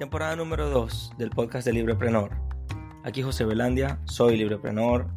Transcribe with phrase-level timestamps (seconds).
[0.00, 2.30] Temporada número 2 del podcast de Libreprenor.
[3.04, 5.08] Aquí José Belandia, soy Libreprenor.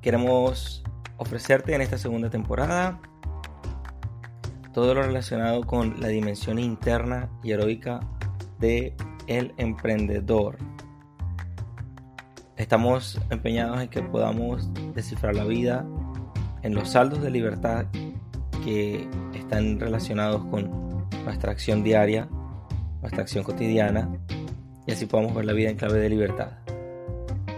[0.00, 0.84] Queremos
[1.16, 3.00] ofrecerte en esta segunda temporada
[4.72, 7.98] todo lo relacionado con la dimensión interna y heroica
[8.60, 8.94] de
[9.26, 10.58] emprendedor.
[12.56, 15.84] Estamos empeñados en que podamos descifrar la vida
[16.62, 17.86] en los saldos de libertad
[18.64, 22.28] que están relacionados con nuestra acción diaria,
[23.00, 24.08] nuestra acción cotidiana,
[24.86, 26.58] y así podamos ver la vida en clave de libertad.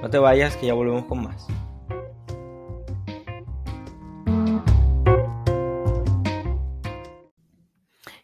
[0.03, 1.47] No te vayas, que ya volvemos con más.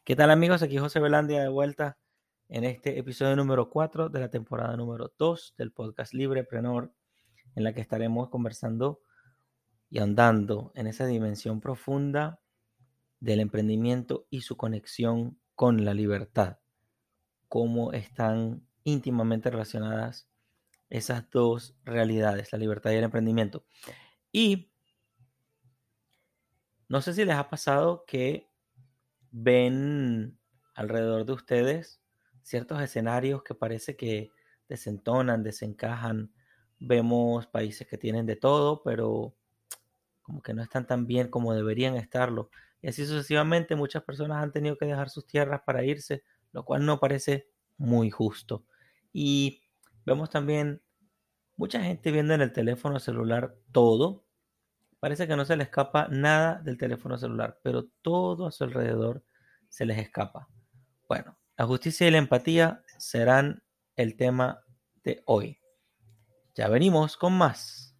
[0.04, 0.62] ¿Qué tal amigos?
[0.62, 1.98] Aquí José Belandia de vuelta
[2.48, 6.92] en este episodio número 4 de la temporada número 2 del podcast Libreprenor,
[7.56, 9.00] en la que estaremos conversando
[9.90, 12.40] y andando en esa dimensión profunda
[13.18, 16.58] del emprendimiento y su conexión con la libertad.
[17.48, 20.28] Cómo están íntimamente relacionadas
[20.88, 23.64] esas dos realidades, la libertad y el emprendimiento.
[24.32, 24.70] Y
[26.88, 28.48] no sé si les ha pasado que
[29.30, 30.38] ven
[30.74, 32.00] alrededor de ustedes
[32.42, 34.30] ciertos escenarios que parece que
[34.68, 36.32] desentonan, desencajan.
[36.78, 39.34] Vemos países que tienen de todo, pero
[40.22, 42.50] como que no están tan bien como deberían estarlo.
[42.80, 46.22] Y así sucesivamente muchas personas han tenido que dejar sus tierras para irse,
[46.56, 48.64] lo cual no parece muy justo.
[49.12, 49.60] Y
[50.06, 50.80] vemos también
[51.54, 54.24] mucha gente viendo en el teléfono celular todo.
[54.98, 59.22] Parece que no se le escapa nada del teléfono celular, pero todo a su alrededor
[59.68, 60.48] se les escapa.
[61.06, 63.62] Bueno, la justicia y la empatía serán
[63.94, 64.60] el tema
[65.04, 65.60] de hoy.
[66.54, 67.94] Ya venimos con más.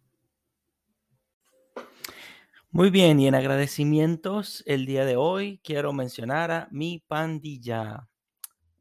[2.71, 8.09] Muy bien, y en agradecimientos el día de hoy quiero mencionar a mi pandilla,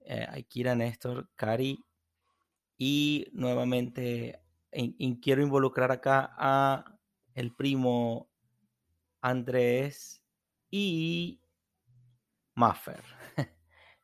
[0.06, 1.84] eh, Aikira, Néstor, Cari,
[2.78, 4.40] y nuevamente
[5.22, 6.84] quiero involucrar acá a
[7.34, 8.30] el primo
[9.20, 10.22] Andrés
[10.70, 11.40] y
[12.54, 13.02] Maffer.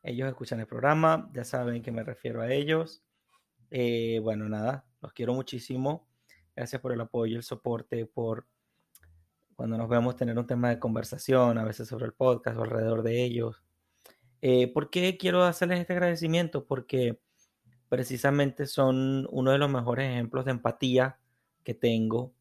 [0.03, 3.03] ellos escuchan el programa, ya saben que me refiero a ellos.
[3.71, 6.07] Eh, bueno, nada, los quiero muchísimo.
[6.55, 8.47] Gracias por el apoyo, el soporte, por
[9.55, 13.03] cuando nos vemos tener un tema de conversación, a veces sobre el podcast o alrededor
[13.03, 13.63] de ellos.
[14.45, 16.65] Eh, ¿Por qué quiero hacerles este agradecimiento?
[16.65, 17.17] Porque
[17.87, 21.17] precisamente son uno de los mejores ejemplos de empatía
[21.63, 22.33] que tengo,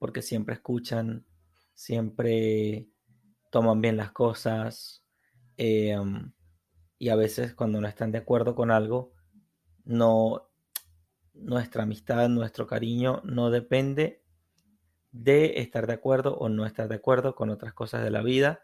[0.00, 1.24] porque siempre escuchan,
[1.74, 2.88] siempre
[3.50, 5.04] toman bien las cosas
[5.56, 6.32] em,
[6.98, 9.12] y a veces cuando no están de acuerdo con algo,
[9.84, 10.50] no
[11.34, 14.24] nuestra amistad, nuestro cariño no depende
[15.12, 18.60] de estar de acuerdo o no estar de acuerdo con otras cosas de la vida,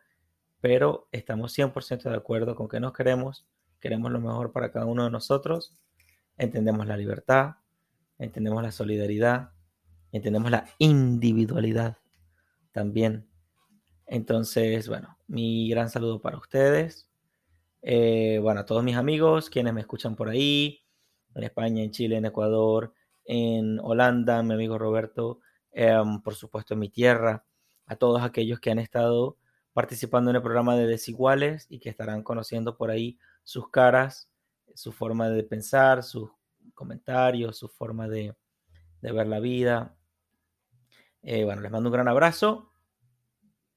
[0.61, 3.47] pero estamos 100% de acuerdo con que nos queremos,
[3.81, 5.77] queremos lo mejor para cada uno de nosotros,
[6.37, 7.57] entendemos la libertad,
[8.19, 9.51] entendemos la solidaridad,
[10.13, 11.99] entendemos la individualidad
[12.73, 13.29] también.
[14.07, 17.09] Entonces, bueno, mi gran saludo para ustedes.
[17.83, 20.85] Eh, bueno, a todos mis amigos, quienes me escuchan por ahí,
[21.35, 22.93] en España, en Chile, en Ecuador,
[23.25, 25.41] en Holanda, mi amigo Roberto,
[25.73, 27.45] Em, por supuesto en mi tierra,
[27.87, 29.37] a todos aquellos que han estado
[29.73, 34.31] participando en el programa de Desiguales y que estarán conociendo por ahí sus caras,
[34.75, 36.31] su forma de pensar, sus
[36.75, 38.37] comentarios, su forma de,
[39.01, 39.97] ver la vida.
[41.23, 42.73] Eh, bueno, les mando un gran abrazo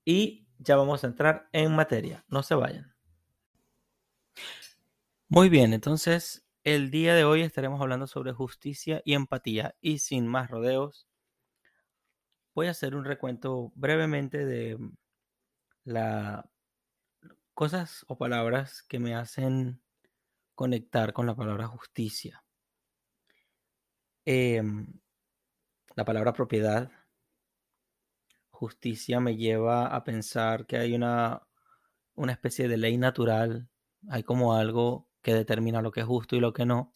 [0.05, 2.25] y ya vamos a entrar en materia.
[2.27, 2.95] No se vayan.
[5.27, 10.27] Muy bien, entonces el día de hoy estaremos hablando sobre justicia y empatía y sin
[10.27, 11.07] más rodeos
[12.53, 14.77] voy a hacer un recuento brevemente de
[15.83, 16.45] las
[17.53, 19.81] cosas o palabras que me hacen
[20.55, 22.43] conectar con la palabra justicia.
[24.25, 24.87] Em,
[25.95, 26.91] la palabra propiedad,
[28.51, 31.47] justicia me lleva a pensar que hay una,
[32.15, 33.69] una especie de ley natural,
[34.09, 36.93] hay como algo que determina lo que es justo y lo que no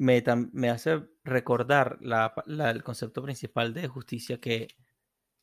[0.00, 4.68] me, hace recordar el concepto principal de justicia que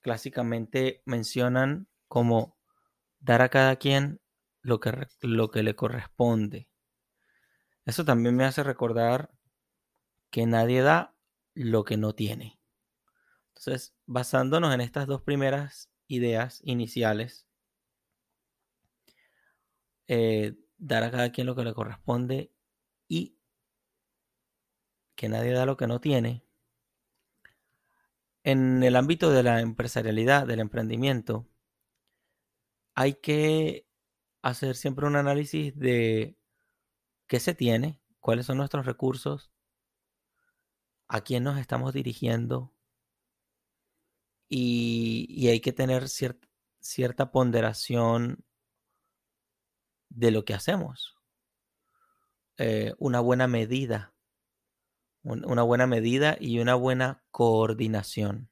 [0.01, 2.57] clásicamente mencionan como
[3.19, 4.19] dar a cada quien
[4.63, 6.67] lo que, lo que le corresponde.
[7.85, 9.31] Eso también me hace recordar
[10.31, 11.15] que nadie da
[11.53, 12.59] lo que no tiene.
[13.49, 17.47] Entonces, basándonos en estas dos primeras ideas iniciales,
[20.07, 22.51] eh, dar a cada quien lo que le corresponde
[23.07, 23.36] y
[25.17, 26.45] que nadie da lo que no tiene,
[28.43, 31.49] en el ámbito de la empresarialidad, del emprendimiento,
[32.95, 33.85] hay que
[34.41, 36.37] hacer siempre un análisis de
[37.27, 39.51] qué se tiene, cuáles son nuestros recursos,
[41.07, 42.73] a quién nos estamos dirigiendo
[44.47, 46.07] y, hay que tener
[46.79, 48.45] cierta ponderación
[50.09, 51.17] de lo que hacemos.
[52.57, 54.13] Eh, una buena medida,
[55.27, 58.49] una buena medida y una buena coordinación.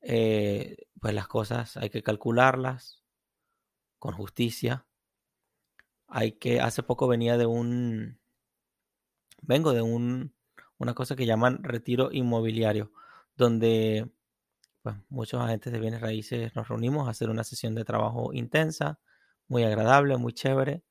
[0.00, 3.02] Eh, pues las cosas hay que calcularlas
[3.98, 4.86] con justicia.
[6.06, 8.20] Hay que, hace poco venía de un,
[9.42, 10.32] vengo de un,
[10.78, 12.92] una cosa que llaman retiro inmobiliario,
[13.36, 14.08] donde
[14.82, 19.00] pues, muchos agentes de bienes raíces nos reunimos a hacer una sesión de trabajo intensa,
[19.48, 20.84] muy agradable, muy chévere,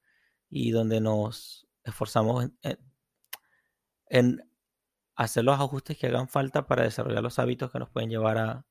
[0.50, 2.78] y donde nos esforzamos en,
[5.16, 8.66] hacer los ajustes que hagan falta para desarrollar los hábitos que nos pueden llevar a,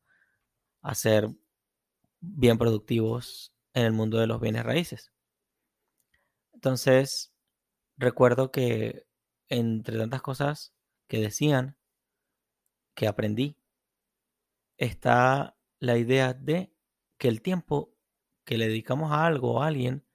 [0.83, 1.31] a ser
[2.21, 5.13] bien productivos en el mundo de los bienes raíces.
[6.53, 7.33] Entonces,
[7.97, 9.07] recuerdo que
[9.49, 10.75] entre tantas cosas
[11.07, 11.77] que decían,
[12.95, 13.59] que aprendí,
[14.77, 16.73] está la idea de
[17.19, 17.95] que el tiempo
[18.45, 20.07] que le dedicamos a algo o a alguien,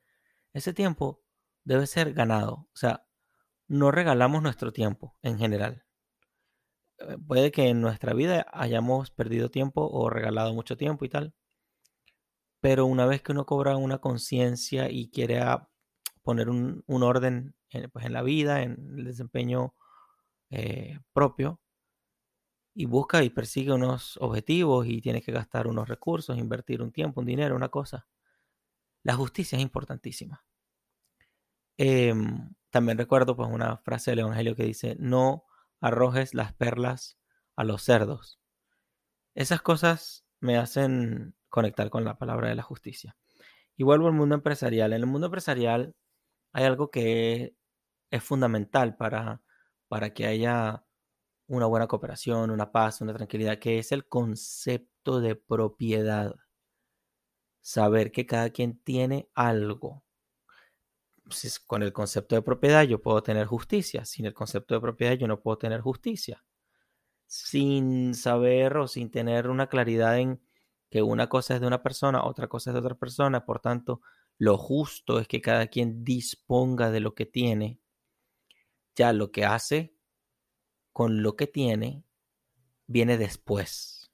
[0.54, 1.22] ese tiempo
[1.64, 2.68] debe ser ganado.
[2.74, 3.06] O sea,
[3.69, 5.86] no regalamos nuestro tiempo en general.
[7.00, 11.33] Eh, puede que en nuestra vida hayamos perdido tiempo o regalado mucho tiempo y tal.
[12.62, 15.42] Pero una vez que uno cobra una conciencia y quiere
[16.24, 19.74] poner un, orden en, pues en la vida, en el desempeño
[20.50, 21.62] eh, propio,
[22.74, 27.19] y busca y persigue unos objetivos y tiene que gastar unos recursos, invertir un tiempo,
[27.21, 28.07] un dinero, una cosa,
[29.04, 30.44] la justicia es importantísima.
[31.77, 35.45] Em, también recuerdo pues una frase del Evangelio que dice, no
[35.81, 37.18] arrojes las perlas
[37.56, 38.39] a los cerdos.
[39.36, 43.18] Esas cosas me hacen conectar con la palabra de la justicia.
[43.75, 44.94] Y vuelvo al mundo empresarial.
[44.94, 45.95] En el mundo empresarial
[46.51, 47.56] hay algo que
[48.12, 49.42] es fundamental para,
[49.88, 50.83] para que haya
[51.48, 56.36] una buena cooperación, una paz, una tranquilidad, que es el concepto de propiedad
[57.62, 60.04] saber que cada quien tiene algo.
[61.66, 65.28] Con el concepto de propiedad yo puedo tener justicia, sin el concepto de propiedad yo
[65.28, 66.44] no puedo tener justicia.
[67.28, 70.42] Sin saber o sin tener una claridad en
[70.90, 74.02] que una cosa es de una persona, otra cosa es de otra persona, por tanto,
[74.38, 77.80] lo justo es que cada quien disponga de lo que tiene.
[78.96, 79.94] Ya lo que hace
[80.92, 82.04] con lo que tiene
[82.88, 84.12] viene después.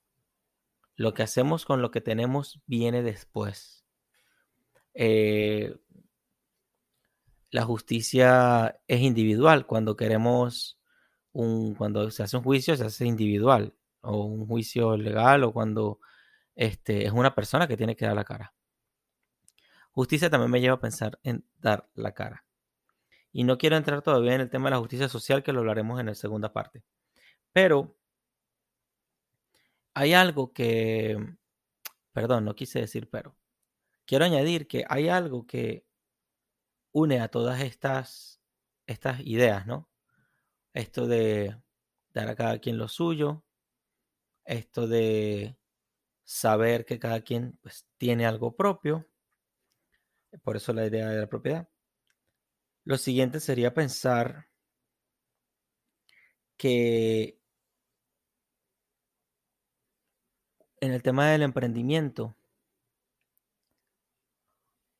[0.95, 3.85] Lo que hacemos con lo que tenemos viene después.
[4.93, 5.77] Eh,
[7.55, 9.65] la justicia es individual.
[9.65, 10.77] Cuando queremos
[11.31, 13.73] un, cuando se hace un juicio, se hace individual.
[14.01, 16.01] O un juicio legal, o cuando
[16.55, 18.53] este, es una persona que tiene que dar la cara.
[19.91, 22.43] Justicia también me lleva a pensar en dar la cara.
[23.31, 25.97] Y no quiero entrar todavía en el tema de la justicia social, que lo hablaremos
[26.01, 26.83] en la segunda parte.
[27.53, 27.95] Pero
[29.93, 31.17] hay algo que,
[32.11, 33.33] perdón, no quise decir pero.
[34.05, 35.84] Quiero añadir que hay algo que
[36.95, 38.41] une a todas estas,
[38.87, 39.89] estas ideas, ¿no?
[40.73, 41.61] Esto de
[42.13, 43.43] dar a cada quien lo suyo,
[44.45, 45.57] esto de
[46.23, 49.05] saber que cada quien pues, tiene algo propio,
[50.41, 51.67] por eso la idea de la propiedad.
[52.85, 54.47] Lo siguiente sería pensar
[56.55, 57.41] que
[60.79, 62.37] en el tema del emprendimiento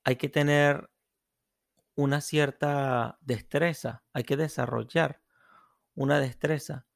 [0.04, 0.90] hay que tener
[1.96, 5.22] una cierta destreza, hay que desarrollar
[5.94, 6.86] una destreza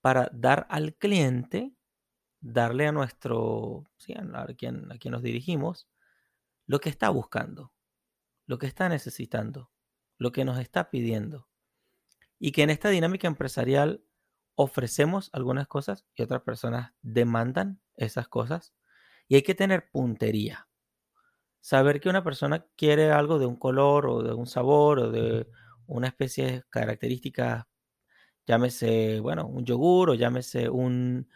[0.00, 1.74] para dar al cliente,
[2.40, 3.84] darle a nuestro,
[4.34, 5.88] a, quien, a quien nos dirigimos,
[6.66, 7.72] lo que está buscando,
[8.46, 9.70] lo que está necesitando,
[10.18, 11.48] lo que nos está pidiendo.
[12.38, 14.04] Y que en esta dinámica empresarial
[14.56, 18.74] ofrecemos algunas cosas y otras personas demandan esas cosas.
[19.26, 20.68] Y hay que tener puntería.
[21.64, 25.48] Saber que una persona quiere algo de un color o de un sabor o de
[25.86, 27.64] una especie de características,
[28.46, 31.28] llámese, bueno, un yogur o llámese un,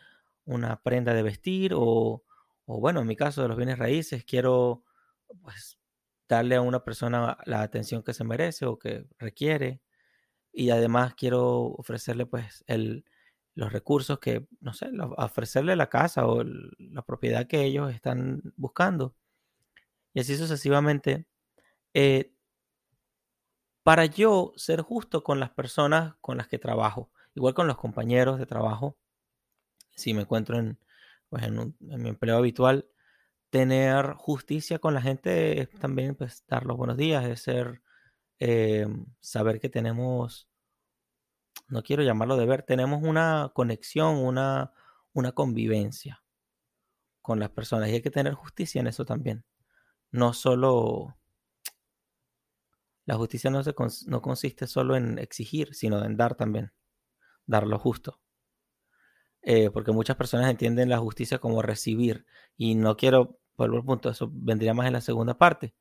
[0.47, 2.25] una prenda de vestir o,
[2.67, 4.85] o, bueno, en mi caso de los bienes raíces, quiero
[5.43, 5.79] pues
[6.29, 9.83] darle a una persona la atención que se merece o que requiere
[10.53, 13.05] y además quiero ofrecerle pues el,
[13.57, 19.17] los recursos que, no sé, ofrecerle la casa o la propiedad que ellos están buscando.
[20.15, 21.27] Y así sucesivamente.
[21.95, 22.33] Eh,
[23.83, 28.39] para yo ser justo con las personas con las que trabajo, igual con los compañeros
[28.39, 28.99] de trabajo,
[29.97, 30.79] si me encuentro en,
[31.31, 32.87] pues en, mi empleo habitual,
[33.51, 37.83] tener justicia con la gente es también pues, dar los buenos días, es ser,
[38.41, 38.87] eh,
[39.21, 40.49] saber que tenemos,
[41.69, 44.73] no quiero llamarlo deber, tenemos una conexión, una,
[45.15, 46.23] una convivencia
[47.23, 49.45] con las personas y hay que tener justicia en eso también.
[50.13, 51.17] No solo,
[53.07, 53.75] la justicia no, se,
[54.07, 56.73] no consiste solo en exigir, sino en dar también,
[57.47, 58.21] dar lo justo.
[59.43, 64.11] Eh, porque muchas personas entienden la justicia como recibir y no quiero, por el punto,
[64.11, 65.75] eso vendría más en la segunda parte,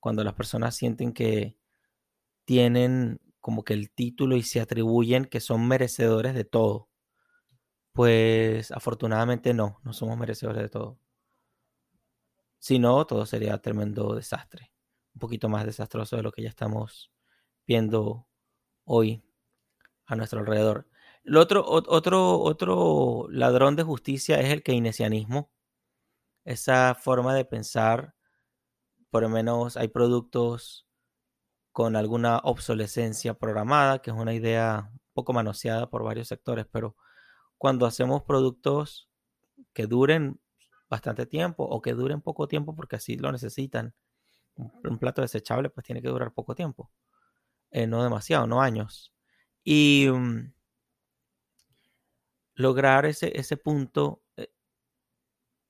[0.00, 1.56] cuando las personas sienten que
[2.46, 6.88] tienen como que el título y se atribuyen que son merecedores de todo.
[7.92, 10.98] Pues afortunadamente no, no somos merecedores de todo.
[12.58, 14.72] Si no, todo sería tremendo desastre.
[15.14, 17.12] Un poquito más desastroso de lo que ya estamos
[17.66, 18.26] viendo
[18.84, 19.22] hoy
[20.06, 20.88] a nuestro alrededor.
[21.24, 25.50] El otro, otro, otro ladrón de justicia es el keynesianismo.
[26.44, 28.14] Esa forma de pensar,
[29.10, 30.86] por lo menos hay productos
[31.72, 36.96] con alguna obsolescencia programada, que es una idea un poco manoseada por varios sectores, pero
[37.58, 39.08] cuando hacemos productos
[39.74, 40.40] que duren
[40.88, 43.94] bastante tiempo o que duren poco tiempo porque así lo necesitan,
[44.56, 46.90] un, plato desechable pues tiene que durar poco tiempo,
[47.70, 49.14] eh, no demasiado, no años.
[49.64, 50.52] Y mm,
[52.54, 54.48] lograr ese, ese punto eh,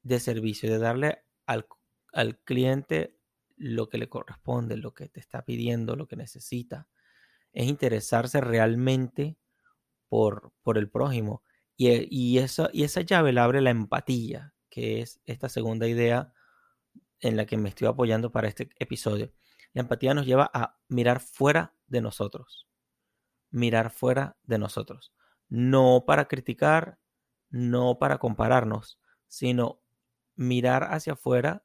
[0.03, 1.67] de servicio, de darle al,
[2.13, 3.19] al cliente
[3.57, 6.89] lo que le corresponde, lo que te está pidiendo, lo que necesita.
[7.53, 9.37] Es interesarse realmente
[10.09, 11.43] por, por el prójimo.
[11.77, 16.33] Y, eh, y, esa, y esa llave la abre la empatía, es esta segunda idea
[17.21, 19.33] en la que me estoy apoyando para este episodio.
[19.73, 22.69] La empatía nos lleva a mirar fuera de nosotros.
[23.51, 25.13] Mirar fuera de nosotros
[25.49, 26.99] no para criticar,
[27.51, 29.81] no para compararnos, sino
[30.37, 31.65] mirar hacia afuera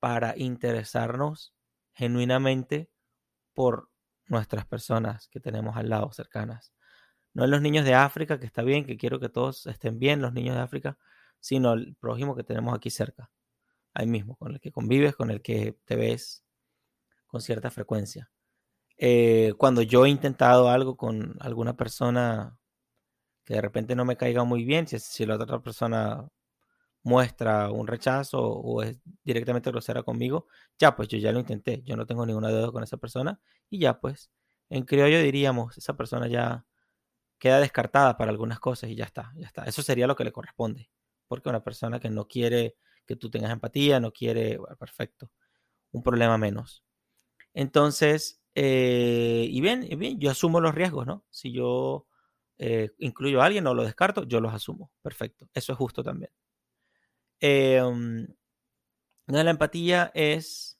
[0.00, 1.54] para interesarnos
[1.92, 2.90] genuinamente
[3.54, 3.90] por
[4.26, 6.72] nuestras personas que tenemos al lado cercanas.
[7.34, 10.20] No en los niños de África, que está bien, que quiero que todos estén bien,
[10.20, 10.98] los niños de África,
[11.40, 13.30] sino el prójimo que tenemos aquí cerca,
[13.94, 16.44] ahí mismo, con el que convives, con el que te ves
[17.26, 18.30] con cierta frecuencia.
[18.98, 22.58] Eh, cuando yo he intentado algo con alguna persona
[23.44, 26.28] que de repente no me caiga muy bien, si, si la otra persona
[27.02, 30.46] muestra un rechazo o es directamente grosera conmigo,
[30.78, 33.40] ya pues yo ya lo intenté, yo no tengo ninguna deuda con esa persona
[33.70, 34.30] y ya pues
[34.68, 36.66] en criollo diríamos, esa persona ya
[37.38, 39.64] queda descartada para algunas cosas y ya está, ya está.
[39.64, 40.90] Eso sería lo que le corresponde,
[41.28, 45.30] porque una persona que no quiere que tú tengas empatía, no quiere, perfecto,
[45.92, 46.84] un problema menos.
[47.54, 51.24] Entonces, eh, y bien, y bien, yo asumo los riesgos, ¿no?
[51.30, 52.06] Si yo
[52.58, 54.90] eh, incluyo a alguien o lo descarto, yo los asumo.
[55.02, 55.48] Perfecto.
[55.54, 56.30] Eso es justo también.
[57.40, 58.26] Em,
[59.26, 60.78] la empatía es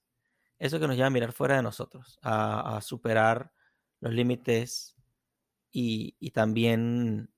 [0.58, 3.52] eso que nos lleva a mirar fuera de nosotros, a, superar
[4.00, 4.96] los límites
[5.70, 7.30] y, también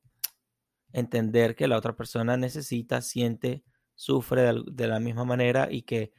[0.93, 6.13] entender que la otra persona necesita, siente, sufre de, la misma manera y que,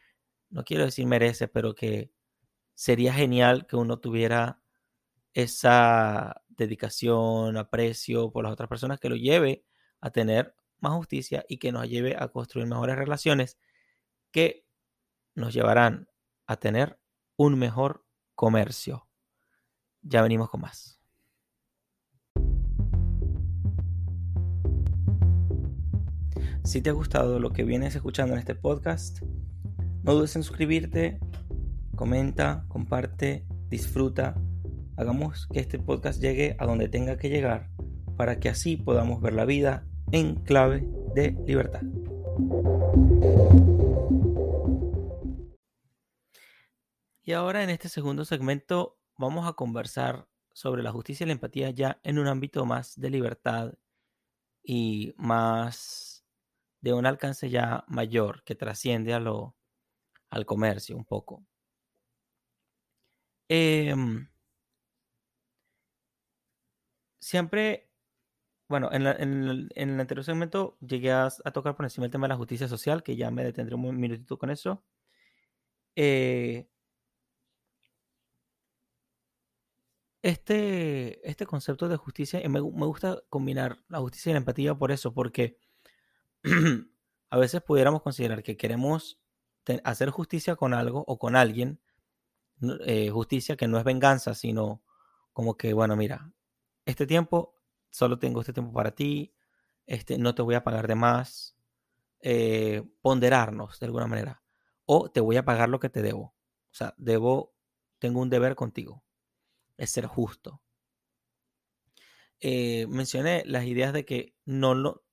[0.50, 2.12] no quiero decir merece, pero que
[2.76, 4.62] sería genial que uno tuviera
[5.34, 9.66] esa dedicación, aprecio por las otras personas que lo lleve
[10.00, 13.58] a tener más justicia y que nos lleve a construir mejores relaciones
[14.32, 14.66] que
[15.36, 16.10] nos llevarán
[16.48, 17.00] a tener
[17.36, 19.08] un mejor comercio.
[20.02, 21.01] Ya venimos con más.
[26.64, 29.22] Si te ha gustado lo que vienes escuchando en este podcast,
[30.04, 31.20] no dudes en suscribirte,
[31.96, 34.36] comenta, comparte, disfruta
[35.02, 37.70] hagamos que este podcast llegue a donde tenga que llegar
[38.18, 41.82] para que así podamos ver la vida en clave de libertad.
[47.24, 51.72] Y ahora en este segundo segmento vamos a conversar sobre la justicia y la empatía
[51.72, 53.74] ya en un ámbito más de libertad
[54.64, 56.11] y más
[56.82, 59.56] de un alcance ya mayor que trasciende a lo,
[60.32, 61.46] al comercio un poco.
[63.50, 63.94] Eh,
[67.20, 67.90] siempre,
[68.70, 69.06] bueno, en,
[69.76, 73.16] el anterior segmento llegué a, tocar por encima el tema de la justicia social, que
[73.16, 74.84] ya me detendré un minutito con eso.
[75.96, 76.68] Eh,
[80.22, 84.92] este, este concepto de justicia, me, me gusta combinar la justicia y la empatía por
[84.92, 85.58] eso, porque
[87.30, 89.20] a veces pudiéramos considerar que queremos
[89.84, 91.80] hacer justicia con algo o con alguien,
[92.86, 94.84] eh, justicia que no es venganza, sino
[95.34, 96.34] como que, bueno, mira,
[96.86, 97.56] este tiempo,
[97.90, 99.34] solo tengo este tiempo para ti,
[99.86, 101.56] este, no te voy a pagar de más,
[102.22, 104.44] eh, ponderarnos de alguna manera.
[104.86, 106.36] o te voy a pagar lo que te debo.
[106.72, 107.56] O sea, debo,
[108.00, 109.04] tengo un deber contigo.
[109.78, 110.62] Es ser justo.
[112.42, 115.06] Eh, mencioné las ideas de que no, lo,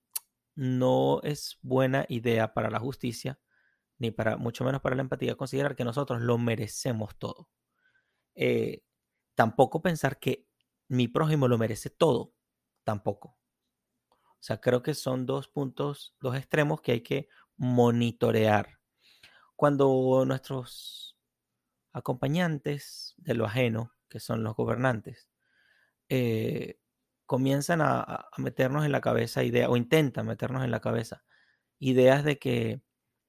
[0.58, 3.38] no es buena idea para la justicia,
[3.96, 7.48] ni para mucho menos para la empatía, considerar que nosotros lo merecemos todo.
[8.34, 8.82] Eh,
[9.36, 10.48] tampoco pensar que
[10.88, 12.34] mi prójimo lo merece todo,
[12.82, 13.38] tampoco.
[14.10, 18.80] O sea, creo que son dos puntos, dos extremos que hay que monitorear.
[19.54, 21.16] Cuando nuestros
[21.92, 25.30] acompañantes de lo ajeno, que son los gobernantes,
[26.08, 26.80] eh,
[27.28, 31.22] comienzan a, meternos en la cabeza ideas, o intentan meternos en la cabeza
[31.78, 32.82] ideas de que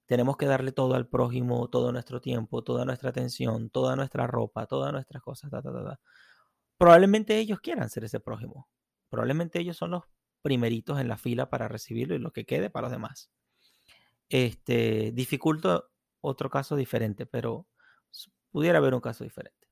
[0.06, 4.66] tenemos que darle todo al prójimo, todo nuestro tiempo, toda nuestra atención, toda nuestra ropa,
[4.68, 5.52] todas nuestras cosas,
[6.78, 8.70] probablemente ellos quieran ser ese prójimo.
[9.10, 10.04] Probablemente ellos son los
[10.42, 13.30] primeritos en la fila para recibirlo y lo que quede para los demás.
[14.30, 15.84] Este, dificulta
[16.22, 17.68] otro caso diferente, pero
[18.50, 19.68] pudiera haber un caso diferente.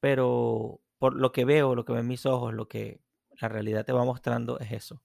[0.00, 3.02] Pero por lo que veo, lo que ven mis ojos, lo que
[3.40, 5.02] la realidad te va mostrando es eso.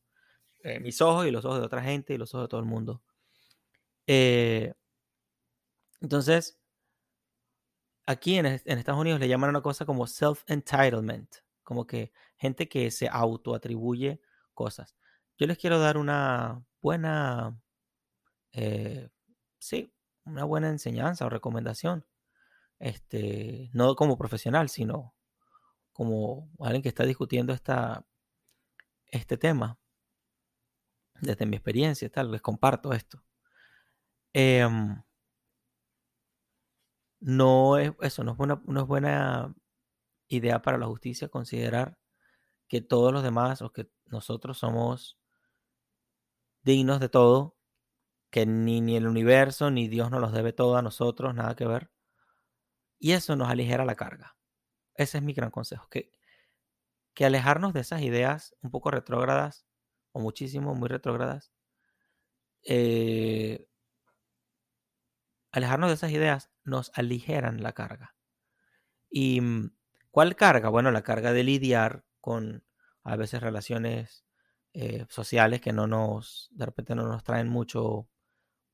[0.64, 2.66] Eh, mis ojos y los ojos de otra gente y los ojos de todo el
[2.66, 3.02] mundo.
[4.08, 4.74] Eh,
[6.02, 6.60] entonces,
[8.06, 11.28] aquí en, en, Estados Unidos le llaman una cosa como self-entitlement,
[11.64, 14.22] como que gente que se autoatribuye
[14.54, 14.96] cosas.
[15.38, 17.62] Yo les quiero dar una buena,
[18.54, 19.10] eh,
[19.60, 19.94] sí,
[20.26, 22.06] una buena enseñanza o recomendación.
[22.80, 25.16] Este, no como profesional, sino
[25.94, 28.06] como alguien que está discutiendo esta,
[29.08, 29.80] este tema.
[31.22, 33.24] Desde mi experiencia, tal, les comparto esto.
[34.34, 35.02] Em,
[37.20, 39.56] no es eso, no es, buena, no es buena
[40.28, 41.98] idea para la justicia considerar
[42.68, 45.18] que todos los demás o que nosotros somos
[46.64, 47.58] dignos de todo,
[48.30, 51.66] que ni, ni el universo ni Dios nos los debe todo a nosotros, nada que
[51.66, 51.92] ver.
[53.00, 54.36] Y eso nos aligera la carga.
[54.96, 56.12] Ese es mi gran consejo, que,
[57.18, 59.66] que alejarnos de esas ideas un poco retrógradas,
[60.12, 61.52] o muchísimo, muy retrógradas,
[62.62, 63.68] eh,
[65.52, 68.16] alejarnos de esas ideas nos aligeran la carga.
[69.10, 69.72] ¿Y mm,
[70.12, 70.70] cuál carga?
[70.70, 72.64] Bueno, la carga de lidiar con
[73.02, 74.24] a veces relaciones
[74.74, 78.08] eh, sociales que no nos, de repente no nos traen mucho,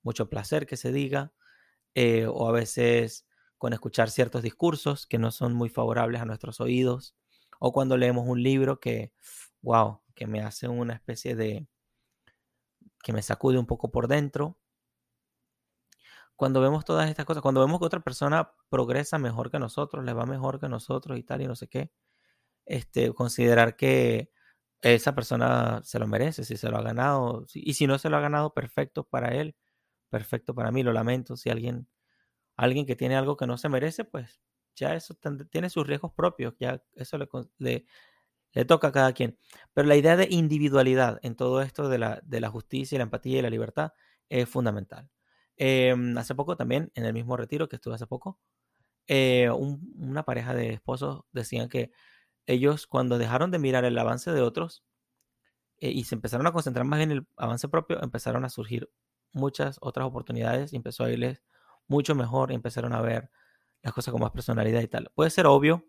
[0.01, 1.31] mucho placer que se diga,
[1.95, 3.25] eh, o a veces
[3.57, 7.15] con escuchar ciertos discursos que no son muy favorables a nuestros oídos,
[7.65, 9.13] o cuando leemos un libro que,
[9.61, 11.65] wow, que me hace una especie de,
[13.01, 14.59] que me sacude un poco por dentro.
[16.35, 20.11] Cuando vemos todas estas cosas, cuando vemos que otra persona progresa mejor que nosotros, le
[20.11, 21.89] va mejor que nosotros y tal y no sé qué,
[22.65, 24.29] este, considerar que
[24.81, 28.17] esa persona se lo merece, si se lo ha ganado, y si no se lo
[28.17, 29.55] ha ganado, perfecto para él,
[30.09, 31.87] perfecto para mí, lo lamento, si alguien,
[32.57, 34.41] alguien que tiene algo que no se merece, pues
[34.75, 35.15] ya eso
[35.51, 37.27] tiene sus riesgos propios, ya eso le,
[38.53, 39.37] le, toca a cada quien.
[39.73, 43.39] Pero la idea de individualidad en todo esto de la, de la justicia, la empatía
[43.39, 43.93] y la libertad
[44.29, 45.09] es fundamental.
[45.57, 48.39] Em, hace poco también, en el mismo retiro que estuve hace poco,
[49.07, 51.91] eh, una pareja de esposos decían que
[52.47, 54.83] ellos cuando dejaron de mirar el avance de otros
[55.77, 58.89] eh, y se empezaron a concentrar más en el avance propio, empezaron a surgir
[59.33, 61.43] muchas otras oportunidades y empezó a irles
[61.87, 63.29] mucho mejor empezaron a ver
[63.83, 65.11] las cosas con más personalidad y tal.
[65.13, 65.85] Puede ser obvio,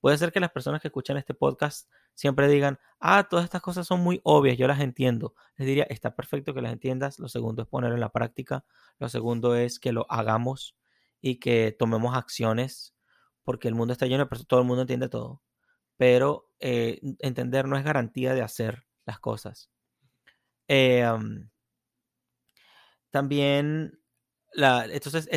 [0.00, 3.86] puede ser que las personas que escuchan este podcast siempre digan, ah, todas estas cosas
[3.86, 5.34] son muy obvias, yo las entiendo.
[5.56, 7.18] Les diría, está perfecto que las entiendas.
[7.18, 8.64] Lo segundo es ponerlo en la práctica.
[8.98, 10.76] Lo segundo es que lo hagamos
[11.20, 12.94] y que tomemos acciones
[13.42, 15.42] porque el mundo está lleno de personas, todo el mundo entiende todo
[15.98, 19.68] pero eh, entender no es garantía de hacer las cosas.
[20.68, 21.04] Eh,
[23.10, 24.00] también,
[24.52, 25.28] la, entonces,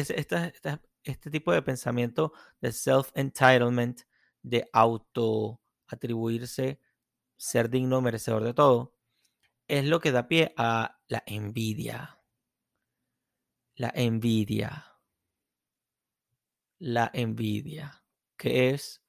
[1.03, 4.01] este tipo de pensamiento de self-entitlement,
[4.43, 6.79] de auto-atribuirse,
[7.37, 8.95] ser digno, merecedor de todo,
[9.67, 12.19] es lo que da pie a la envidia.
[13.75, 14.85] La envidia.
[16.79, 18.03] La envidia,
[18.37, 19.01] que es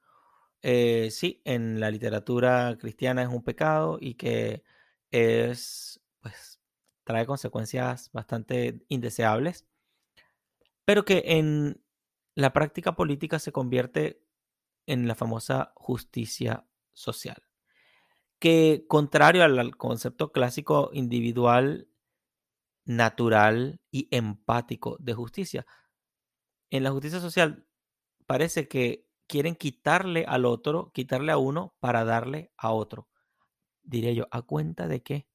[0.63, 4.63] eh, sí, en la literatura cristiana es un pecado y que
[5.11, 6.61] es, pues,
[7.05, 9.67] trae consecuencias bastante indeseables,
[10.85, 11.82] pero que en
[12.35, 14.23] la práctica política se convierte
[14.87, 17.43] en la famosa justicia social,
[18.39, 21.89] que contrario al concepto clásico individual,
[22.85, 25.67] natural y empático de justicia,
[26.71, 27.67] en la justicia social
[28.27, 33.09] parece que quieren quitarle al otro, quitarle a uno para darle a otro.
[33.83, 35.29] Diré yo, ¿a cuenta de qué?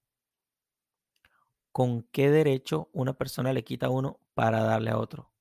[1.71, 5.31] ¿Con qué derecho una persona le quita a uno para darle a otro?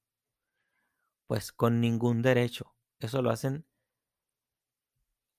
[1.27, 2.75] Pues con ningún derecho.
[2.99, 3.67] Eso lo hacen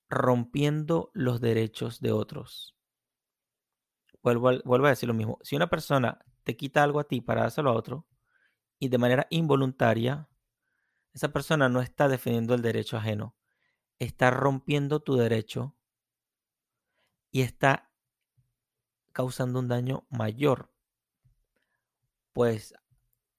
[0.10, 2.76] rompiendo los derechos de otros.
[4.21, 5.39] Vuelvo a, vuelvo a decir lo mismo.
[5.41, 8.08] Si una persona te quita algo a ti para dárselo a otro
[8.80, 10.28] y de manera involuntaria,
[11.13, 13.36] esa persona no está defendiendo el derecho ajeno,
[14.00, 15.76] está rompiendo tu derecho
[17.32, 17.91] y está
[19.13, 20.71] causando un daño mayor.
[22.34, 22.73] Pues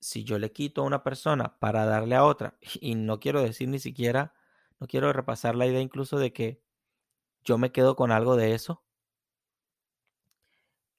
[0.01, 3.69] si yo le quito a una persona para darle a otra, y no quiero decir
[3.69, 4.35] ni siquiera,
[4.81, 6.63] no quiero repasar la idea incluso de que
[7.45, 8.85] yo me quedo con algo de eso.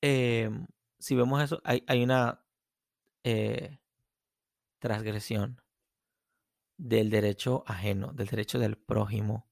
[0.01, 2.41] Em, si vemos eso, hay, una
[3.23, 3.79] eh,
[4.79, 5.61] transgresión
[6.77, 9.45] del derecho ajeno, del derecho del prójimo.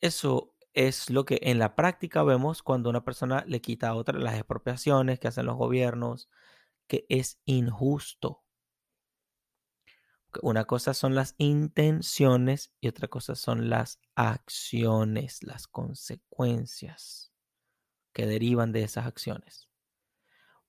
[0.00, 4.18] Eso es lo que en la práctica vemos cuando una persona le quita a otra
[4.18, 6.28] las expropiaciones que hacen los gobiernos,
[6.86, 8.42] que es injusto.
[10.42, 17.32] Una cosa son las intenciones y otra cosa son las acciones, las consecuencias
[18.12, 19.68] que derivan de esas acciones.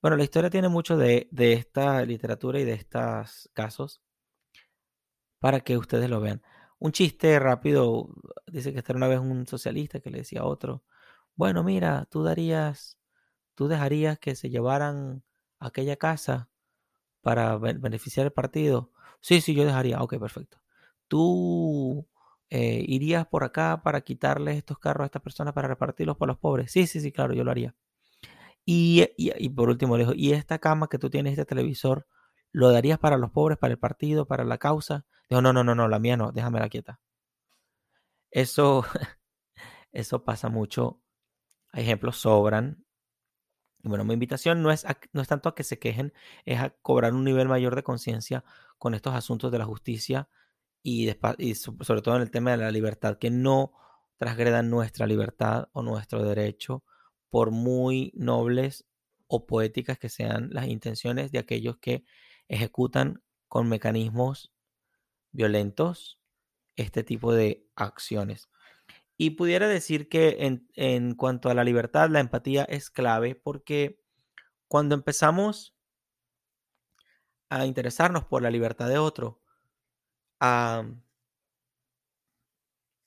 [0.01, 4.03] Bueno, la historia tiene mucho de, esta literatura y de estos casos
[5.39, 6.43] para que ustedes lo vean.
[6.77, 8.09] Un chiste rápido,
[8.45, 10.83] dice que era una vez un socialista que le decía a otro,
[11.35, 12.99] bueno, mira, tú darías,
[13.55, 15.23] tú dejarías que se llevaran
[15.59, 16.49] aquella casa
[17.21, 18.91] para beneficiar el partido.
[19.21, 20.01] Sí, sí, yo dejaría.
[20.01, 20.59] Ok, perfecto.
[21.07, 22.07] ¿Tú
[22.49, 26.37] eh, irías por acá para quitarles estos carros a estas personas para repartirlos por los
[26.37, 26.71] pobres?
[26.71, 27.75] Sí, sí, sí, claro, yo lo haría.
[28.65, 32.07] Y, y, por último le dijo, ¿y esta cama que tú tienes, este televisor,
[32.51, 35.05] lo darías para los pobres, para el partido, para la causa?
[35.29, 36.99] Dijo, no, no, no, no, la mía no, déjamela quieta.
[38.31, 38.83] Eso,
[39.91, 41.01] eso pasa mucho.
[41.71, 42.84] Hay ejemplos sobran
[43.89, 46.13] bueno, mi invitación no es, no es tanto a que se quejen,
[46.45, 48.43] es a cobrar un nivel mayor de conciencia
[48.77, 50.29] con estos asuntos de la justicia
[50.83, 53.73] y, sobre todo en el tema de la libertad, que no
[54.17, 56.83] transgredan nuestra libertad o nuestro derecho,
[57.29, 58.85] por muy nobles
[59.27, 62.03] o poéticas que sean las intenciones de aquellos que
[62.47, 64.53] ejecutan con mecanismos
[65.31, 66.19] violentos
[66.75, 68.49] este tipo de acciones.
[69.17, 74.01] Y pudiera decir que en, cuanto a la libertad, la empatía es clave porque
[74.67, 75.75] cuando empezamos
[77.49, 79.41] a interesarnos por la libertad de otro,
[80.39, 80.83] a,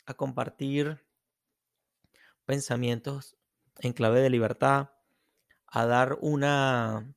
[0.07, 1.05] a compartir
[2.47, 3.37] pensamientos
[3.81, 4.91] en clave de libertad,
[5.67, 7.15] a dar una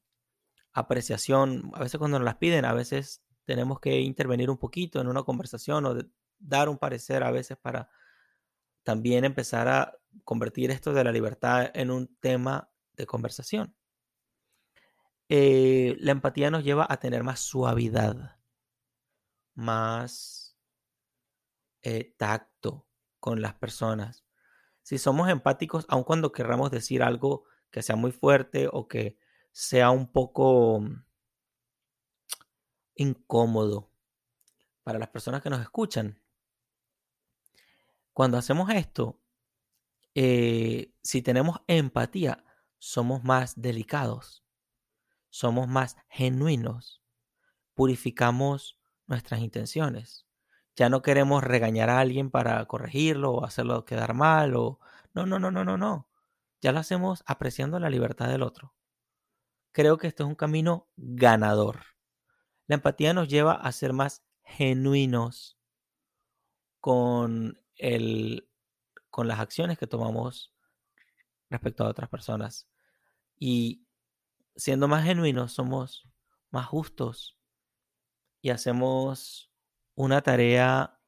[0.74, 5.08] apreciación, a veces cuando nos las piden, a veces tenemos que intervenir un poquito en
[5.08, 5.96] una conversación o
[6.40, 7.90] dar un parecer a veces para
[8.84, 13.76] también empezar a convertir esto de la libertad en un tema de conversación.
[15.30, 18.38] Eh, la empatía nos lleva a tener más suavidad,
[19.54, 20.58] más
[21.84, 22.88] eh, tacto
[23.20, 24.26] con las personas.
[24.82, 29.18] Si somos empáticos, aun cuando querramos decir algo que sea muy fuerte o que
[29.52, 30.84] sea un poco
[32.96, 33.90] incómodo
[34.84, 36.22] para las personas que nos escuchan,
[38.14, 39.20] cuando hacemos esto,
[40.16, 42.44] eh, si tenemos empatía,
[42.78, 44.44] somos más delicados,
[45.30, 47.02] somos más genuinos,
[47.74, 50.28] purificamos nuestras intenciones.
[50.76, 54.80] Ya no queremos regañar a alguien para corregirlo o hacerlo quedar mal o
[55.14, 56.08] no, no, no, no, no, no.
[56.62, 58.74] Ya lo hacemos apreciando la libertad del otro.
[59.72, 61.82] Creo que esto es un camino ganador.
[62.68, 65.58] La empatía nos lleva a ser más genuinos
[66.80, 68.48] con el,
[69.10, 70.54] con las acciones que tomamos
[71.50, 72.70] respecto a otras personas.
[73.38, 73.86] Y
[74.56, 76.08] siendo más genuinos, somos
[76.52, 77.38] más justos
[78.42, 79.52] y hacemos
[79.96, 81.00] una tarea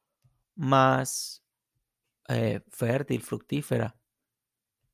[0.54, 1.44] más
[2.28, 3.96] eh, fértil, fructífera,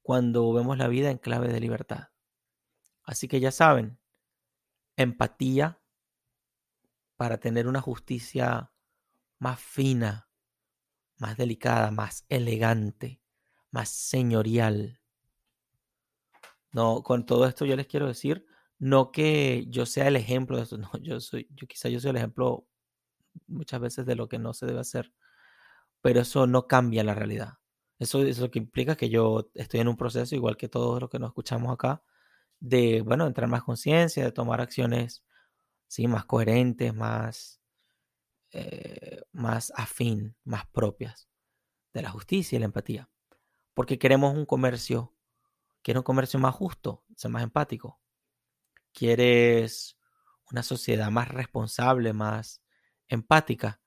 [0.02, 2.08] cuando vemos la vida en clave de libertad.
[3.04, 3.98] Así que ya saben,
[4.96, 5.80] empatía
[7.16, 8.72] para tener una justicia
[9.38, 10.29] más fina,
[11.20, 13.20] más delicada, más elegante,
[13.70, 15.00] más señorial.
[16.72, 18.46] No, con todo esto yo les quiero decir,
[18.78, 22.10] no que yo sea el ejemplo de eso, no, yo soy, yo quizá yo soy
[22.10, 22.66] el ejemplo
[23.46, 25.12] muchas veces de lo que no se debe hacer,
[26.02, 27.54] pero eso no cambia la realidad.
[27.98, 31.10] Eso es lo que implica que yo estoy en un proceso, igual que todos los
[31.10, 32.02] que nos escuchamos acá,
[32.60, 35.24] de, bueno, entrar más conciencia, de tomar acciones,
[35.88, 37.59] sí, más coherentes, más,
[38.52, 41.28] eh, más afín, más propias
[41.92, 43.08] de la justicia y la empatía.
[43.74, 45.14] Porque queremos un comercio,
[45.82, 48.00] quieres un comercio más justo, ser más empático.
[48.92, 49.96] Quieres
[50.50, 52.62] una sociedad más responsable, más
[53.08, 53.80] empática.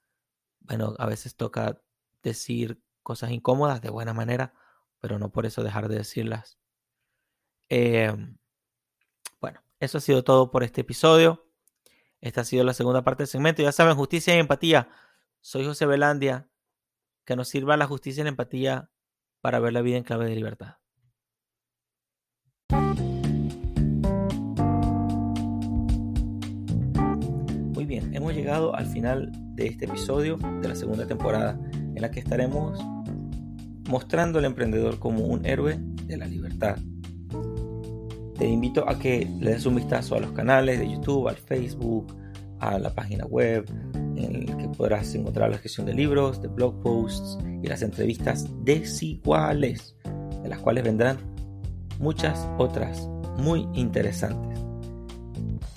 [0.59, 1.81] Bueno, a veces toca
[2.21, 4.53] decir cosas incómodas de buena manera,
[4.99, 6.57] pero no por eso dejar de decirlas.
[7.69, 8.37] Em,
[9.41, 11.45] bueno, eso ha sido todo por este episodio.
[12.23, 13.61] Esta ha sido la segunda parte del segmento.
[13.61, 14.87] Ya saben, justicia y empatía.
[15.41, 16.47] Soy José Belandia.
[17.25, 18.89] Que nos sirva la justicia y la empatía
[19.41, 20.77] para ver la vida en clave de libertad.
[27.73, 32.09] Muy bien, hemos llegado al final de este episodio de la segunda temporada en la
[32.09, 32.79] que estaremos
[33.89, 36.77] mostrando al emprendedor como un héroe de la libertad.
[38.37, 42.15] Te invito a que le des un vistazo a los canales de YouTube, al Facebook,
[42.59, 43.65] a la página web,
[44.15, 48.47] en el que podrás encontrar la gestión de libros, de blog posts y las entrevistas
[48.63, 49.95] desiguales,
[50.41, 51.17] de las cuales vendrán
[51.99, 54.59] muchas otras muy interesantes.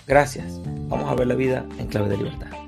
[0.06, 0.60] Gracias.
[0.88, 2.65] Vamos a ver la vida en clave de libertad.